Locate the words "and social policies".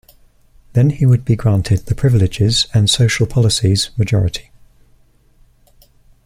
2.73-3.91